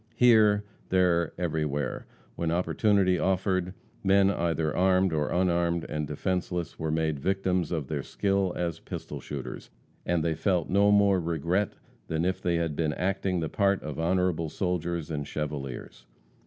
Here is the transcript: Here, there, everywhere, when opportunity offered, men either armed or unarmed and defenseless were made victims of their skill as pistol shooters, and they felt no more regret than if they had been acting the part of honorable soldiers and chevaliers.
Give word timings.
Here, 0.15 0.63
there, 0.89 1.31
everywhere, 1.39 2.07
when 2.35 2.49
opportunity 2.49 3.19
offered, 3.19 3.75
men 4.03 4.31
either 4.31 4.75
armed 4.75 5.13
or 5.13 5.29
unarmed 5.29 5.85
and 5.87 6.07
defenseless 6.07 6.79
were 6.79 6.89
made 6.89 7.19
victims 7.19 7.71
of 7.71 7.85
their 7.87 8.01
skill 8.01 8.51
as 8.55 8.79
pistol 8.79 9.19
shooters, 9.19 9.69
and 10.03 10.23
they 10.23 10.33
felt 10.33 10.71
no 10.71 10.89
more 10.89 11.19
regret 11.19 11.73
than 12.07 12.25
if 12.25 12.41
they 12.41 12.55
had 12.55 12.75
been 12.75 12.93
acting 12.93 13.41
the 13.41 13.47
part 13.49 13.83
of 13.83 13.99
honorable 13.99 14.49
soldiers 14.49 15.11
and 15.11 15.27
chevaliers. 15.27 16.07